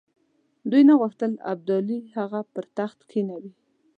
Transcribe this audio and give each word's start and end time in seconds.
دوی 0.69 0.83
نه 0.89 0.93
غوښتل 1.01 1.31
ابدالي 1.51 1.99
هغه 2.17 2.39
پر 2.53 2.65
تخت 2.77 2.99
کښېنوي. 3.09 3.51